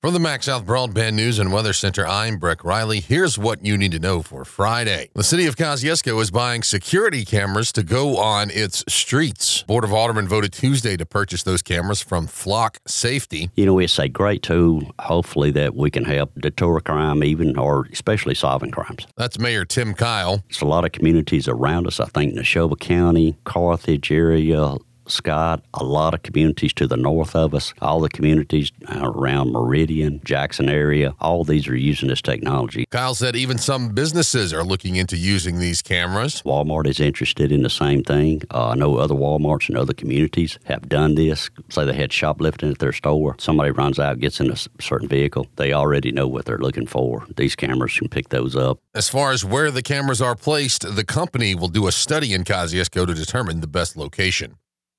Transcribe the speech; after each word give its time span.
From 0.00 0.14
the 0.14 0.20
MaxxSouth 0.20 0.64
Broadband 0.64 1.14
News 1.14 1.40
and 1.40 1.52
Weather 1.52 1.72
Center, 1.72 2.06
I'm 2.06 2.36
Breck 2.36 2.62
Riley. 2.62 3.00
Here's 3.00 3.36
what 3.36 3.66
you 3.66 3.76
need 3.76 3.90
to 3.90 3.98
know 3.98 4.22
for 4.22 4.44
Friday. 4.44 5.10
The 5.12 5.24
city 5.24 5.46
of 5.46 5.56
Kosciusko 5.56 6.22
is 6.22 6.30
buying 6.30 6.62
security 6.62 7.24
cameras 7.24 7.72
to 7.72 7.82
go 7.82 8.16
on 8.16 8.48
its 8.52 8.84
streets. 8.86 9.64
Board 9.64 9.82
of 9.82 9.92
Aldermen 9.92 10.28
voted 10.28 10.52
Tuesday 10.52 10.96
to 10.96 11.04
purchase 11.04 11.42
those 11.42 11.62
cameras 11.62 12.00
from 12.00 12.28
Flock 12.28 12.78
Safety. 12.86 13.50
You 13.56 13.66
know, 13.66 13.80
it's 13.80 13.98
a 13.98 14.08
great 14.08 14.44
tool, 14.44 14.82
hopefully, 15.00 15.50
that 15.50 15.74
we 15.74 15.90
can 15.90 16.04
help 16.04 16.32
deter 16.40 16.78
crime, 16.78 17.24
even 17.24 17.58
or 17.58 17.88
especially 17.92 18.36
solving 18.36 18.70
crimes. 18.70 19.04
That's 19.16 19.40
Mayor 19.40 19.64
Tim 19.64 19.94
Kyle. 19.94 20.44
It's 20.48 20.60
a 20.60 20.64
lot 20.64 20.84
of 20.84 20.92
communities 20.92 21.48
around 21.48 21.88
us. 21.88 21.98
I 21.98 22.04
think 22.04 22.34
Neshoba 22.34 22.78
County, 22.78 23.36
Carthage 23.42 24.12
area, 24.12 24.76
Scott, 25.10 25.62
a 25.74 25.84
lot 25.84 26.14
of 26.14 26.22
communities 26.22 26.72
to 26.74 26.86
the 26.86 26.96
north 26.96 27.34
of 27.34 27.54
us, 27.54 27.74
all 27.80 28.00
the 28.00 28.08
communities 28.08 28.72
around 28.88 29.52
Meridian, 29.52 30.20
Jackson 30.24 30.68
area, 30.68 31.14
all 31.20 31.44
these 31.44 31.68
are 31.68 31.76
using 31.76 32.08
this 32.08 32.22
technology. 32.22 32.86
Kyle 32.90 33.14
said 33.14 33.36
even 33.36 33.58
some 33.58 33.90
businesses 33.90 34.52
are 34.52 34.64
looking 34.64 34.96
into 34.96 35.16
using 35.16 35.58
these 35.58 35.82
cameras. 35.82 36.42
Walmart 36.44 36.86
is 36.86 37.00
interested 37.00 37.52
in 37.52 37.62
the 37.62 37.70
same 37.70 38.02
thing. 38.02 38.42
Uh, 38.50 38.68
I 38.68 38.74
know 38.74 38.96
other 38.96 39.14
Walmarts 39.14 39.68
and 39.68 39.76
other 39.78 39.94
communities 39.94 40.58
have 40.64 40.88
done 40.88 41.14
this. 41.14 41.50
Say 41.68 41.84
they 41.84 41.94
had 41.94 42.12
shoplifting 42.12 42.70
at 42.70 42.78
their 42.78 42.92
store. 42.92 43.36
Somebody 43.38 43.70
runs 43.70 43.98
out, 43.98 44.20
gets 44.20 44.40
in 44.40 44.50
a 44.50 44.56
certain 44.80 45.08
vehicle. 45.08 45.46
They 45.56 45.72
already 45.72 46.12
know 46.12 46.28
what 46.28 46.44
they're 46.44 46.58
looking 46.58 46.86
for. 46.86 47.26
These 47.36 47.56
cameras 47.56 47.98
can 47.98 48.08
pick 48.08 48.28
those 48.28 48.56
up. 48.56 48.78
As 48.94 49.08
far 49.08 49.32
as 49.32 49.44
where 49.44 49.70
the 49.70 49.82
cameras 49.82 50.20
are 50.20 50.34
placed, 50.34 50.94
the 50.96 51.04
company 51.04 51.54
will 51.54 51.68
do 51.68 51.86
a 51.86 51.92
study 51.92 52.32
in 52.32 52.44
Kosciusko 52.44 53.06
to 53.06 53.14
determine 53.14 53.60
the 53.60 53.66
best 53.66 53.96
location. 53.96 54.56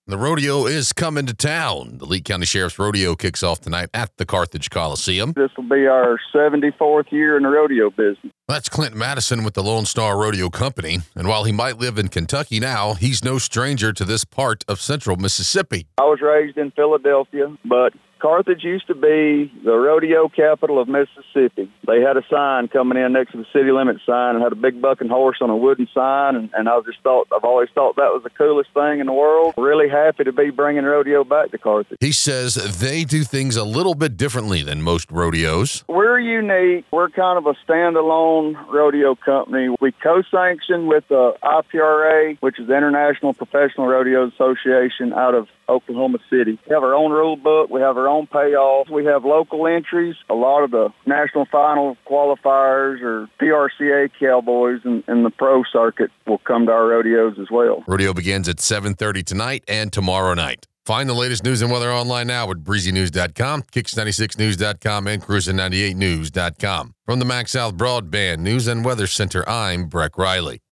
The 0.10 0.18
rodeo 0.18 0.66
is 0.66 0.92
coming 0.92 1.28
to 1.28 1.36
town. 1.36 2.00
The 2.00 2.06
Leake 2.08 2.26
County 2.26 2.48
Sheriff's 2.48 2.80
Rodeo 2.80 3.14
kicks 3.14 3.44
off 3.44 3.62
tonight 3.62 3.90
at 3.94 4.18
the 4.18 4.26
Carthage 4.26 4.72
Coliseum. 4.72 5.34
This 5.34 5.52
will 5.56 5.70
be 5.70 5.86
our 5.86 6.20
74th 6.34 7.12
year 7.12 7.38
in 7.38 7.44
the 7.44 7.50
rodeo 7.50 7.92
business. 7.92 8.34
That's 8.48 8.70
Clint 8.70 8.96
Madison 8.96 9.44
with 9.44 9.54
the 9.54 9.62
Lone 9.62 9.86
Star 9.86 10.20
Rodeo 10.20 10.50
Company. 10.50 10.98
And 11.14 11.28
while 11.28 11.44
he 11.44 11.52
might 11.52 11.78
live 11.78 12.00
in 12.00 12.08
Kentucky 12.08 12.60
now, 12.60 12.96
he's 12.96 13.24
no 13.24 13.38
stranger 13.38 13.94
to 13.94 14.04
this 14.04 14.26
part 14.26 14.66
of 14.68 14.82
central 14.82 15.16
Mississippi. 15.16 15.86
I 16.00 16.06
was 16.06 16.22
raised 16.22 16.58
in 16.58 16.72
Philadelphia, 16.72 17.56
but 17.64 17.94
Carthage 18.20 18.64
used 18.64 18.88
to 18.88 18.96
be 18.96 19.52
the 19.64 19.76
rodeo 19.76 20.28
capital 20.28 20.80
of 20.80 20.88
Mississippi. 20.88 21.72
They 21.88 22.02
had 22.02 22.18
a 22.18 22.24
sign 22.30 22.68
coming 22.68 22.98
in 23.02 23.14
next 23.14 23.32
to 23.32 23.38
the 23.38 23.46
city 23.54 23.72
limit 23.72 23.98
sign 24.06 24.36
and 24.36 24.44
had 24.44 24.52
a 24.52 24.56
big 24.58 24.82
bucking 24.82 25.10
horse 25.10 25.38
on 25.42 25.50
a 25.50 25.56
wooden 25.56 25.88
sign. 25.94 26.36
And, 26.36 26.50
and 26.54 26.68
I 26.68 26.80
just 26.86 27.02
thought, 27.02 27.28
I've 27.34 27.44
always 27.44 27.70
thought 27.74 27.96
that 27.96 28.12
was 28.14 28.24
the 28.24 28.30
coolest 28.30 28.72
thing 28.74 29.00
in 29.00 29.06
the 29.06 29.14
world. 29.14 29.54
Really 29.58 29.90
happy 29.90 30.26
to 30.26 30.34
be 30.34 30.50
bringing 30.50 30.84
rodeo 30.84 31.24
back 31.24 31.52
to 31.52 31.58
Carthage. 31.58 31.98
He 32.00 32.12
says 32.12 32.56
they 32.80 33.04
do 33.06 33.24
things 33.24 33.56
a 33.56 33.64
little 33.64 33.96
bit 33.96 34.18
differently 34.18 34.62
than 34.64 34.82
most 34.82 35.12
rodeos. 35.12 35.84
We're 35.88 36.20
unique. 36.20 36.86
We're 36.92 37.10
kind 37.10 37.38
of 37.38 37.46
a 37.46 37.54
standalone 37.66 38.56
rodeo 38.70 39.16
company. 39.16 39.76
We 39.80 39.94
co-sanction 39.94 40.88
with 40.88 41.08
the 41.08 41.34
IPRA, 41.44 42.38
which 42.42 42.60
is 42.60 42.68
the 42.68 42.76
International 42.76 43.34
Professional 43.34 43.88
Rodeo 43.88 44.28
Association 44.28 45.14
out 45.14 45.36
of 45.36 45.48
Oklahoma 45.70 46.18
City. 46.30 46.60
We 46.68 46.74
have 46.74 46.84
our 46.84 46.96
own 46.96 47.12
rule 47.12 47.38
book. 47.38 47.70
We 47.70 47.82
have 47.82 47.96
our 47.96 48.08
own 48.10 48.28
payoff. 48.28 48.90
We 48.90 49.06
have 49.06 49.24
local 49.24 49.68
entries. 49.68 50.16
A 50.30 50.34
lot 50.34 50.64
of 50.64 50.72
the 50.72 50.90
national 51.06 51.46
final 51.46 51.98
qualifiers 52.10 53.02
or 53.02 53.28
PRCA 53.42 54.10
cowboys 54.20 54.82
and, 54.84 55.04
and 55.08 55.26
the 55.26 55.30
pro 55.30 55.64
circuit 55.72 56.12
will 56.28 56.40
come 56.40 56.66
to 56.66 56.72
our 56.72 56.88
rodeos 56.88 57.38
as 57.40 57.48
well. 57.52 57.84
Rodeo 57.88 58.14
begins 58.14 58.50
at 58.50 58.58
7.30 58.58 59.24
tonight 59.24 59.64
and 59.68 59.94
tomorrow 59.94 60.34
night. 60.34 60.66
Find 60.86 61.08
the 61.08 61.14
latest 61.14 61.44
news 61.44 61.62
and 61.62 61.72
weather 61.72 61.92
online 61.92 62.28
now 62.28 62.50
at 62.50 62.58
breezynews.com, 62.58 63.62
kicks96news.com, 63.62 65.08
and 65.08 65.22
cruisin98news.com. 65.22 66.96
From 67.06 67.20
the 67.20 67.26
MaxxSouth 67.26 67.74
Broadband 67.74 68.40
News 68.40 68.68
and 68.68 68.84
Weather 68.84 69.06
Center, 69.06 69.48
I'm 69.48 69.86
Breck 69.86 70.18
Riley. 70.18 70.62